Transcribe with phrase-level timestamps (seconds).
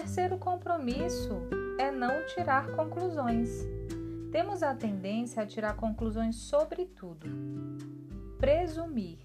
[0.00, 1.42] terceiro compromisso
[1.78, 3.50] é não tirar conclusões.
[4.32, 7.28] Temos a tendência a tirar conclusões sobre tudo.
[8.38, 9.18] Presumir.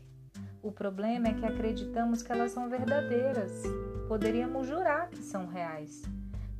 [0.61, 3.63] O problema é que acreditamos que elas são verdadeiras.
[4.09, 6.03] Poderíamos jurar que são reais.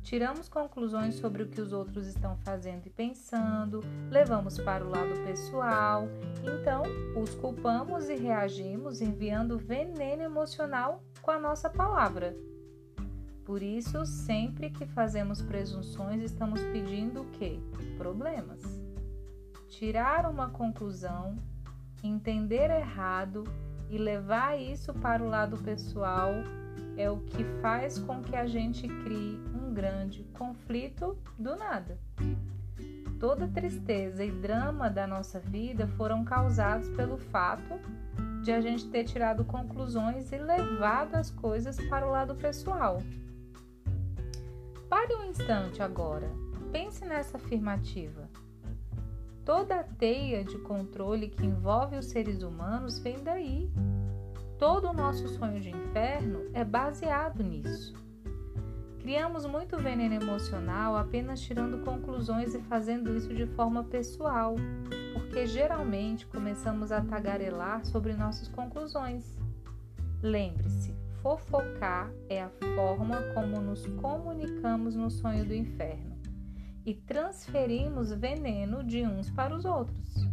[0.02, 5.12] Tiramos conclusões sobre o que os outros estão fazendo e pensando, levamos para o lado
[5.26, 6.08] pessoal,
[6.42, 6.84] então
[7.20, 12.34] os culpamos e reagimos enviando veneno emocional com a nossa palavra.
[13.46, 17.60] Por isso, sempre que fazemos presunções, estamos pedindo o quê?
[17.96, 18.60] Problemas.
[19.68, 21.38] Tirar uma conclusão,
[22.02, 23.44] entender errado
[23.88, 26.32] e levar isso para o lado pessoal
[26.96, 31.96] é o que faz com que a gente crie um grande conflito do nada.
[33.20, 37.78] Toda tristeza e drama da nossa vida foram causados pelo fato
[38.42, 42.98] de a gente ter tirado conclusões e levado as coisas para o lado pessoal.
[44.88, 46.30] Pare um instante agora.
[46.70, 48.28] Pense nessa afirmativa.
[49.44, 53.70] Toda a teia de controle que envolve os seres humanos vem daí.
[54.58, 57.94] Todo o nosso sonho de inferno é baseado nisso.
[59.00, 64.56] Criamos muito veneno emocional apenas tirando conclusões e fazendo isso de forma pessoal,
[65.12, 69.36] porque geralmente começamos a tagarelar sobre nossas conclusões.
[70.22, 70.92] Lembre-se,
[71.26, 76.16] fofocar é a forma como nos comunicamos no sonho do inferno
[76.84, 80.24] e transferimos veneno de uns para os outros.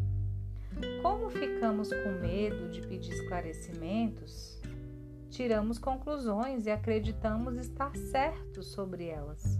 [1.02, 4.62] Como ficamos com medo de pedir esclarecimentos,
[5.32, 9.60] tiramos conclusões e acreditamos estar certos sobre elas.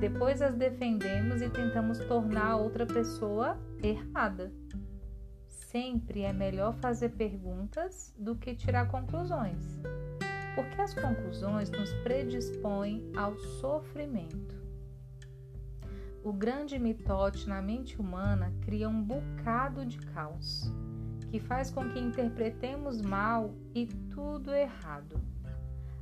[0.00, 4.52] Depois as defendemos e tentamos tornar a outra pessoa errada.
[5.48, 9.80] Sempre é melhor fazer perguntas do que tirar conclusões
[10.54, 14.62] porque as conclusões nos predispõem ao sofrimento.
[16.24, 20.72] O grande mitote na mente humana cria um bocado de caos,
[21.30, 25.20] que faz com que interpretemos mal e tudo errado.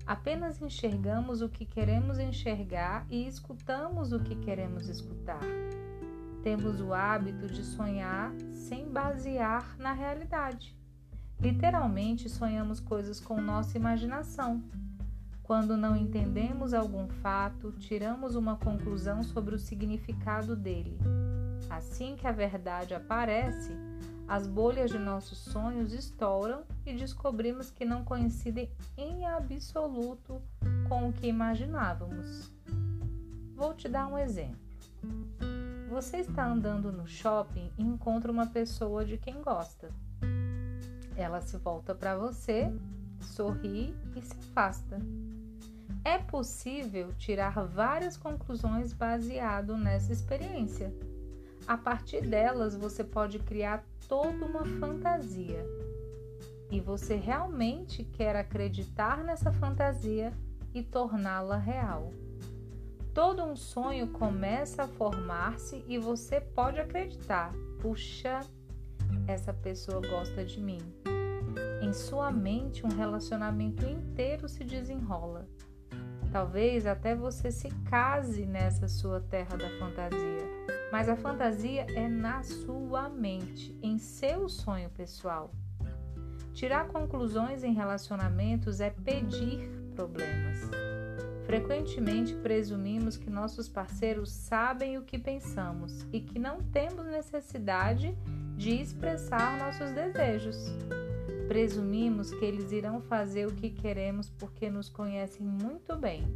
[0.07, 5.41] Apenas enxergamos o que queremos enxergar e escutamos o que queremos escutar.
[6.43, 10.80] Temos o hábito de sonhar sem basear na realidade.
[11.41, 14.63] Literalmente sonhamos coisas com nossa imaginação.
[15.43, 20.99] Quando não entendemos algum fato, tiramos uma conclusão sobre o significado dele.
[21.69, 23.73] Assim que a verdade aparece,
[24.29, 30.41] as bolhas de nossos sonhos estouram e descobrimos que não coincidem em absoluto
[30.89, 32.53] com o que imaginávamos.
[33.57, 34.61] Vou te dar um exemplo.
[35.89, 39.91] Você está andando no shopping e encontra uma pessoa de quem gosta.
[41.21, 42.73] Ela se volta para você,
[43.21, 44.99] sorri e se afasta.
[46.03, 50.95] É possível tirar várias conclusões baseado nessa experiência.
[51.67, 55.63] A partir delas, você pode criar toda uma fantasia.
[56.71, 60.33] E você realmente quer acreditar nessa fantasia
[60.73, 62.15] e torná-la real.
[63.13, 68.41] Todo um sonho começa a formar-se e você pode acreditar: puxa,
[69.27, 70.81] essa pessoa gosta de mim.
[71.83, 75.49] Em sua mente, um relacionamento inteiro se desenrola.
[76.31, 80.47] Talvez até você se case nessa sua terra da fantasia,
[80.93, 85.51] mas a fantasia é na sua mente, em seu sonho pessoal.
[86.53, 90.71] Tirar conclusões em relacionamentos é pedir problemas.
[91.47, 98.40] Frequentemente presumimos que nossos parceiros sabem o que pensamos e que não temos necessidade de
[98.69, 100.67] expressar nossos desejos.
[101.49, 106.27] Presumimos que eles irão fazer o que queremos porque nos conhecem muito bem.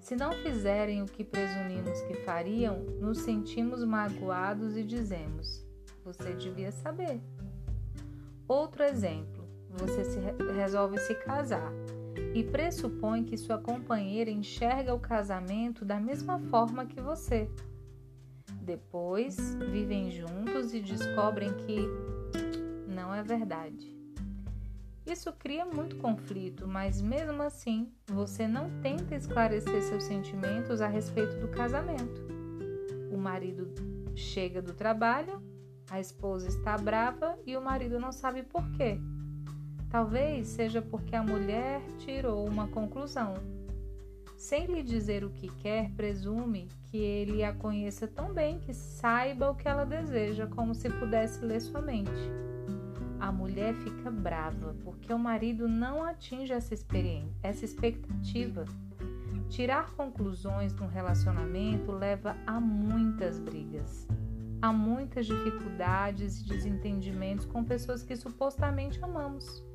[0.00, 5.66] Se não fizerem o que presumimos que fariam, nos sentimos magoados e dizemos:
[6.02, 7.20] Você devia saber.
[8.48, 10.18] Outro exemplo: você se
[10.54, 11.70] resolve se casar
[12.34, 17.48] e pressupõe que sua companheira enxerga o casamento da mesma forma que você.
[18.68, 21.78] Depois vivem juntos e descobrem que
[22.86, 23.96] não é verdade.
[25.06, 31.38] Isso cria muito conflito, mas mesmo assim você não tenta esclarecer seus sentimentos a respeito
[31.38, 32.20] do casamento.
[33.10, 33.72] O marido
[34.14, 35.42] chega do trabalho,
[35.90, 39.00] a esposa está brava e o marido não sabe por quê.
[39.88, 43.32] Talvez seja porque a mulher tirou uma conclusão
[44.38, 49.50] sem lhe dizer o que quer, presume que ele a conheça tão bem que saiba
[49.50, 52.12] o que ela deseja, como se pudesse ler sua mente.
[53.18, 56.72] A mulher fica brava porque o marido não atinge essa
[57.42, 58.64] essa expectativa.
[59.48, 64.06] Tirar conclusões num relacionamento leva a muitas brigas,
[64.62, 69.67] a muitas dificuldades e desentendimentos com pessoas que supostamente amamos.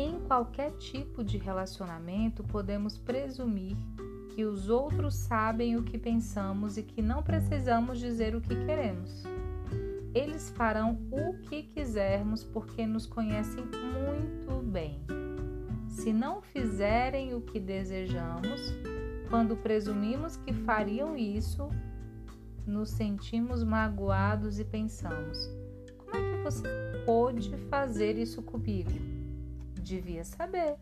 [0.00, 3.76] Em qualquer tipo de relacionamento, podemos presumir
[4.28, 9.24] que os outros sabem o que pensamos e que não precisamos dizer o que queremos.
[10.14, 15.04] Eles farão o que quisermos porque nos conhecem muito bem.
[15.88, 18.72] Se não fizerem o que desejamos,
[19.28, 21.70] quando presumimos que fariam isso,
[22.64, 25.50] nos sentimos magoados e pensamos:
[25.96, 26.68] como é que você
[27.04, 29.17] pôde fazer isso comigo?
[29.88, 30.76] Devia saber.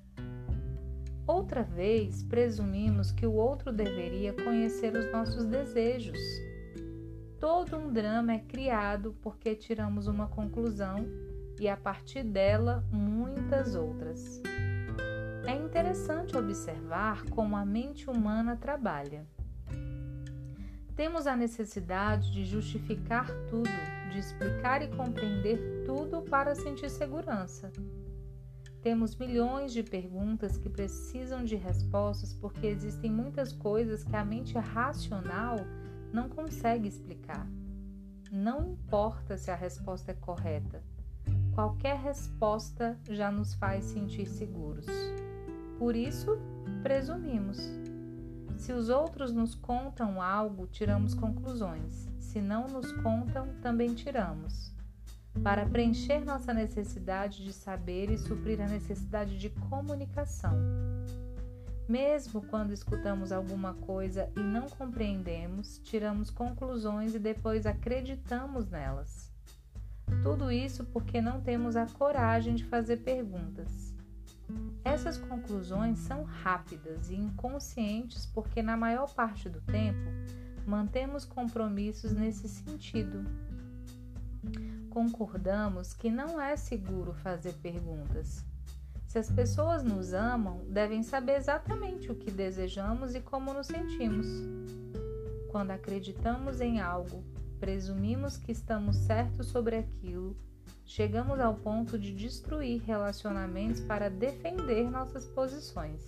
[1.28, 6.18] Outra vez, presumimos que o outro deveria conhecer os nossos desejos.
[7.38, 11.06] Todo um drama é criado porque tiramos uma conclusão
[11.60, 14.42] e, a partir dela, muitas outras.
[15.46, 19.24] É interessante observar como a mente humana trabalha.
[20.96, 23.70] Temos a necessidade de justificar tudo,
[24.10, 27.70] de explicar e compreender tudo para sentir segurança.
[28.86, 34.56] Temos milhões de perguntas que precisam de respostas porque existem muitas coisas que a mente
[34.56, 35.56] racional
[36.12, 37.48] não consegue explicar.
[38.30, 40.84] Não importa se a resposta é correta,
[41.52, 44.86] qualquer resposta já nos faz sentir seguros.
[45.80, 46.38] Por isso,
[46.84, 47.58] presumimos.
[48.56, 52.08] Se os outros nos contam algo, tiramos conclusões.
[52.20, 54.75] Se não nos contam, também tiramos
[55.42, 60.56] para preencher nossa necessidade de saber e suprir a necessidade de comunicação.
[61.88, 69.32] Mesmo quando escutamos alguma coisa e não compreendemos, tiramos conclusões e depois acreditamos nelas.
[70.22, 73.94] Tudo isso porque não temos a coragem de fazer perguntas.
[74.84, 80.08] Essas conclusões são rápidas e inconscientes porque, na maior parte do tempo,
[80.66, 83.24] mantemos compromissos nesse sentido
[84.96, 88.43] concordamos que não é seguro fazer perguntas.
[89.06, 94.26] Se as pessoas nos amam, devem saber exatamente o que desejamos e como nos sentimos.
[95.50, 97.22] Quando acreditamos em algo,
[97.60, 100.34] presumimos que estamos certos sobre aquilo,
[100.82, 106.06] chegamos ao ponto de destruir relacionamentos para defender nossas posições.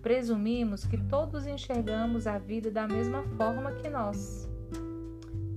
[0.00, 4.53] Presumimos que todos enxergamos a vida da mesma forma que nós.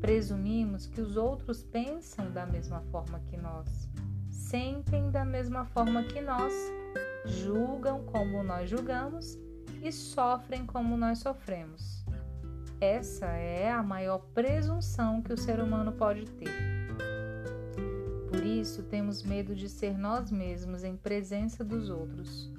[0.02, 3.90] Presumimos que os outros pensam da mesma forma que nós,
[4.30, 6.54] sentem da mesma forma que nós,
[7.26, 9.38] julgam como nós julgamos
[9.82, 12.06] e sofrem como nós sofremos.
[12.80, 16.88] Essa é a maior presunção que o ser humano pode ter.
[18.30, 22.52] Por isso, temos medo de ser nós mesmos em presença dos outros.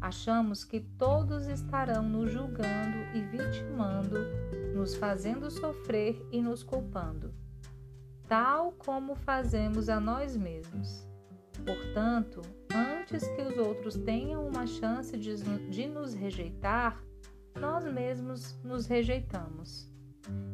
[0.00, 2.98] Achamos que todos estarão nos julgando
[4.84, 7.32] nos fazendo sofrer e nos culpando,
[8.28, 11.08] tal como fazemos a nós mesmos.
[11.64, 17.02] Portanto, antes que os outros tenham uma chance de, nos rejeitar,
[17.58, 19.90] nós mesmos nos rejeitamos.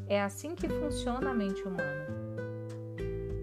[0.06, 2.06] É assim que funciona a mente humana.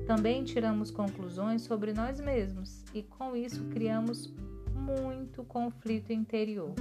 [0.06, 4.34] Também tiramos conclusões sobre nós mesmos e com isso criamos
[4.74, 6.74] muito conflito interior.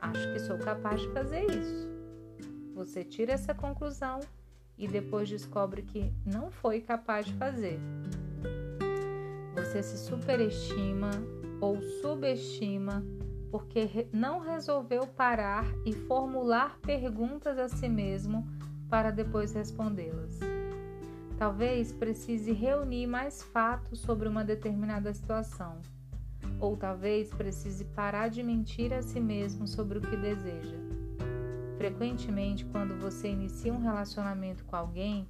[0.00, 2.01] Acho que sou capaz de fazer isso.
[2.74, 4.20] Você tira essa conclusão
[4.78, 7.78] e depois descobre que não foi capaz de fazer.
[9.54, 11.10] Você se superestima
[11.60, 13.04] ou subestima
[13.50, 18.46] porque não resolveu parar e formular perguntas a si mesmo
[18.88, 20.40] para depois respondê-las.
[21.38, 25.80] Talvez precise reunir mais fatos sobre uma determinada situação,
[26.58, 30.81] ou talvez precise parar de mentir a si mesmo sobre o que deseja.
[31.82, 35.26] Frequentemente, quando você inicia um relacionamento com alguém,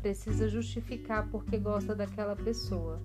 [0.00, 3.02] precisa justificar porque gosta daquela pessoa.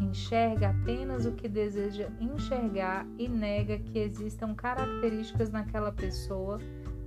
[0.00, 6.58] Enxerga apenas o que deseja enxergar e nega que existam características naquela pessoa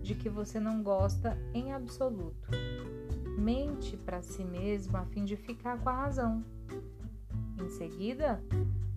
[0.04, 2.48] de que você não gosta em absoluto.
[3.36, 6.46] Mente para si mesmo a fim de ficar com a razão.
[7.60, 8.40] Em seguida,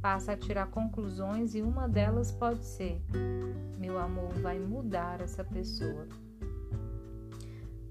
[0.02, 3.00] passa a tirar conclusões e uma delas pode ser:
[3.78, 6.08] meu amor vai mudar essa pessoa.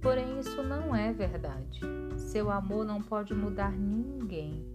[0.01, 1.79] Porém, isso não é verdade.
[2.17, 4.65] Seu amor não pode mudar ninguém.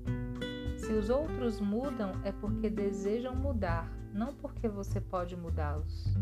[0.79, 6.15] Se os outros mudam, é porque desejam mudar, não porque você pode mudá-los.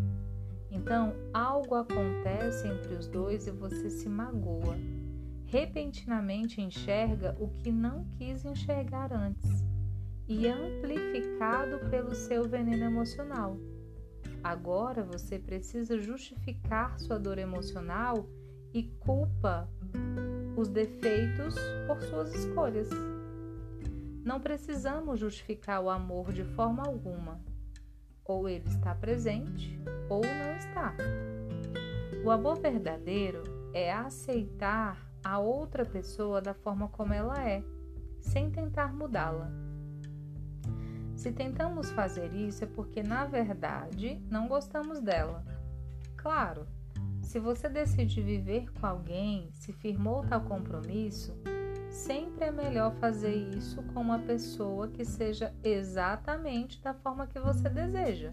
[0.71, 4.76] Então, algo acontece entre os dois e você se magoa.
[5.44, 9.53] Repentinamente enxerga o que não quis enxergar antes
[10.28, 13.59] e amplificado pelo seu veneno emocional.
[14.43, 18.28] Agora você precisa justificar sua dor emocional
[18.73, 19.69] e culpa
[20.57, 21.54] os defeitos
[21.87, 22.88] por suas escolhas.
[24.25, 27.40] Não precisamos justificar o amor de forma alguma.
[28.25, 29.78] Ou ele está presente
[30.09, 30.95] ou não está.
[32.25, 37.62] O amor verdadeiro é aceitar a outra pessoa da forma como ela é,
[38.21, 39.63] sem tentar mudá-la.
[41.25, 45.43] Se tentamos fazer isso é porque, na verdade, não gostamos dela.
[46.19, 46.66] Claro,
[47.23, 51.35] se você decide viver com alguém, se firmou tal compromisso,
[51.88, 57.71] sempre é melhor fazer isso com uma pessoa que seja exatamente da forma que você
[57.71, 58.31] deseja.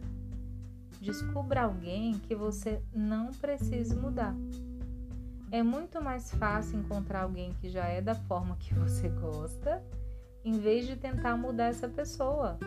[0.99, 4.35] Descubra alguém que você não precise mudar.
[5.49, 9.81] É muito mais fácil encontrar alguém que já é da forma que você gosta,
[10.43, 12.59] em vez de tentar mudar essa pessoa.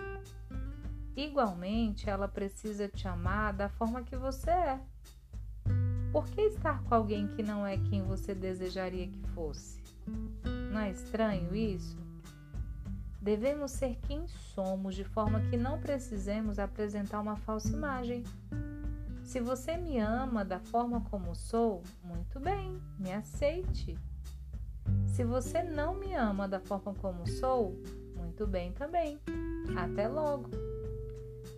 [1.16, 4.80] Igualmente, ela precisa te amar da forma que você é.
[6.12, 9.83] Por que estar com alguém que não é quem você desejaria que fosse?
[10.73, 11.97] Não é estranho isso?
[13.21, 18.23] Devemos ser quem somos, de forma que não precisemos apresentar uma falsa imagem.
[19.23, 23.97] Se você me ama da forma como sou, muito bem, me aceite.
[25.06, 27.80] Se você não me ama da forma como sou,
[28.14, 29.18] muito bem também.
[29.76, 30.74] Até logo.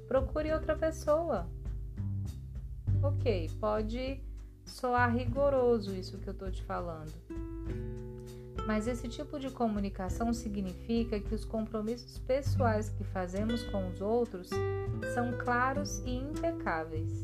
[0.09, 1.49] Procure outra pessoa.
[3.03, 4.23] Ok, pode
[4.65, 7.13] soar rigoroso isso que eu estou te falando
[8.67, 14.51] mas esse tipo de comunicação significa que os compromissos pessoais que fazemos com os outros
[15.15, 17.23] são claros e impecáveis.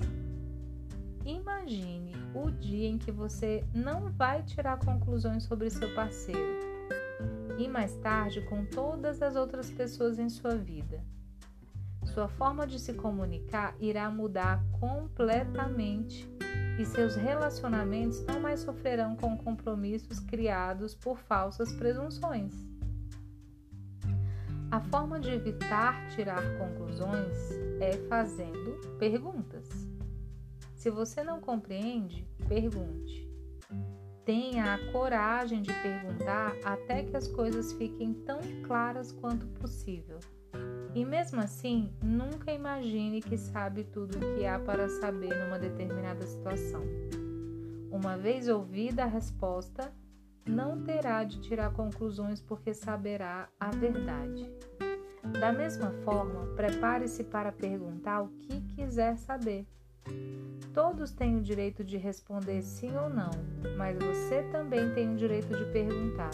[1.24, 6.60] Imagine o dia em que você não vai tirar conclusões sobre seu parceiro
[7.58, 11.01] e mais tarde com todas as outras pessoas em sua vida.
[12.12, 16.30] Sua forma de se comunicar irá mudar completamente
[16.78, 22.52] e seus relacionamentos não mais sofrerão com compromissos criados por falsas presunções.
[24.70, 27.36] A forma de evitar tirar conclusões
[27.80, 29.68] é fazendo perguntas.
[30.74, 33.26] Se você não compreende, pergunte.
[34.22, 40.18] Tenha a coragem de perguntar até que as coisas fiquem tão claras quanto possível.
[40.94, 46.26] E mesmo assim, nunca imagine que sabe tudo o que há para saber numa determinada
[46.26, 46.82] situação.
[47.90, 49.92] Uma vez ouvida a resposta,
[50.46, 54.50] não terá de tirar conclusões porque saberá a verdade.
[55.40, 59.66] Da mesma forma, prepare-se para perguntar o que quiser saber.
[60.74, 63.30] Todos têm o direito de responder sim ou não,
[63.76, 66.30] mas você também tem o direito de perguntar.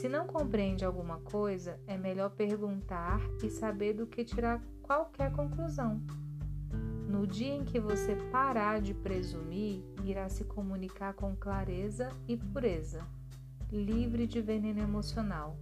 [0.00, 6.00] Se não compreende alguma coisa, é melhor perguntar e saber do que tirar qualquer conclusão.
[7.06, 13.06] No dia em que você parar de presumir, irá se comunicar com clareza e pureza,
[13.70, 15.58] livre de veneno emocional.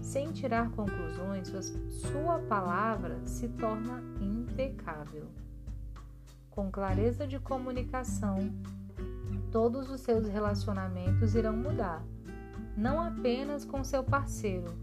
[0.00, 1.48] Sem tirar conclusões,
[1.90, 5.28] sua palavra se torna impecável.
[6.48, 8.38] Com clareza de comunicação,
[9.52, 12.02] todos os seus relacionamentos irão mudar
[12.76, 14.74] não apenas com seu parceiro,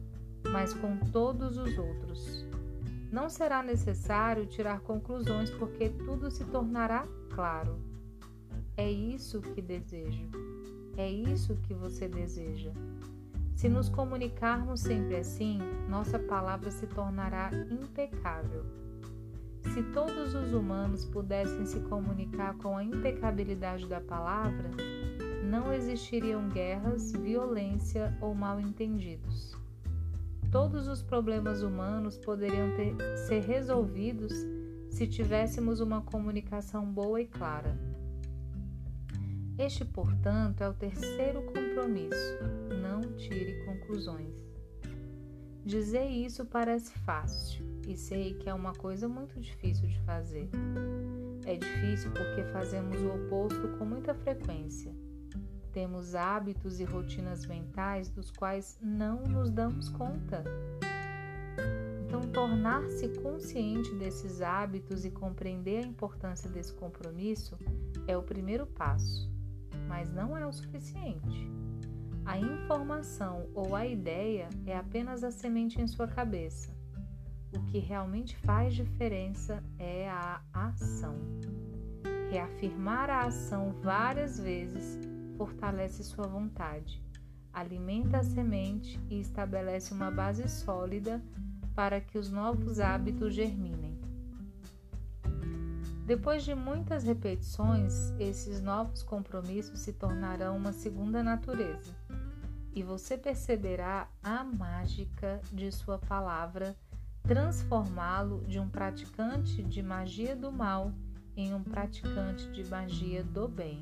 [0.52, 2.46] mas com todos os outros.
[3.12, 7.80] Não será necessário tirar conclusões porque tudo se tornará claro.
[8.76, 10.28] É isso que desejo.
[10.98, 12.72] É isso que você deseja.
[13.56, 18.66] Se nos comunicarmos sempre assim, nossa palavra se tornará impecável.
[19.74, 24.72] Se todos os humanos pudessem se comunicar com a impecabilidade da palavra,
[25.54, 29.56] não existiriam guerras, violência ou mal-entendidos.
[30.52, 34.34] Todos os problemas humanos poderiam ter, ser resolvidos
[34.90, 37.78] se tivéssemos uma comunicação boa e clara.
[39.56, 42.40] Este, portanto, é o terceiro compromisso:
[42.82, 44.34] não tire conclusões.
[45.64, 50.50] Dizer isso parece fácil e sei que é uma coisa muito difícil de fazer.
[51.46, 55.03] É difícil porque fazemos o oposto com muita frequência
[55.74, 60.44] temos hábitos e rotinas mentais dos quais não nos damos conta.
[62.06, 67.58] Então, tornar-se consciente desses hábitos e compreender a importância desse compromisso
[68.08, 69.32] é o primeiro passo,
[69.88, 71.52] mas não é o suficiente.
[72.24, 76.72] A informação ou a ideia é apenas a semente em sua cabeça.
[77.52, 81.16] O que realmente faz diferença é a ação.
[82.30, 87.04] Reafirmar a ação várias vezes fortalece sua vontade,
[87.54, 91.24] alimenta a semente e estabelece uma base sólida
[91.76, 93.98] para que os novos hábitos germinem.
[96.06, 101.96] Depois de muitas repetições, esses novos compromissos se tornarão uma segunda natureza
[102.76, 106.76] e você perceberá a mágica de sua palavra
[107.22, 110.92] transformá-lo de um praticante de magia do mal
[111.38, 113.82] em um praticante de magia do bem.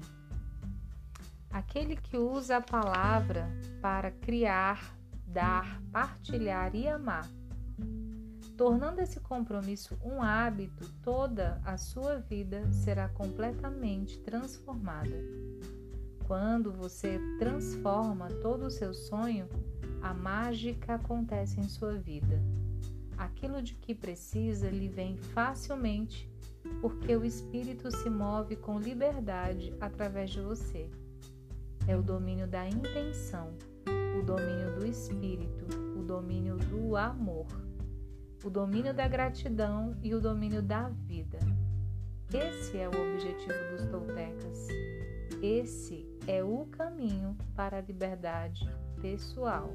[1.51, 3.49] Aquele que usa a palavra
[3.81, 4.95] para criar,
[5.27, 7.29] dar, partilhar e amar
[8.61, 15.17] Tornando esse compromisso um hábito, toda a sua vida será completamente transformada.
[16.27, 19.49] Quando você transforma todo o seu sonho,
[19.99, 22.39] a mágica acontece em sua vida.
[23.17, 26.29] Aquilo de que precisa lhe vem facilmente,
[26.81, 30.87] porque o espírito se move com liberdade através de você.
[31.87, 33.53] É o domínio da intenção,
[34.19, 35.65] o domínio do espírito,
[35.97, 37.47] o domínio do amor
[38.43, 41.39] o domínio da gratidão e o domínio da vida.
[42.33, 44.67] Esse é o objetivo dos toltecas.
[45.41, 48.67] Esse é o caminho para a liberdade
[49.01, 49.73] pessoal.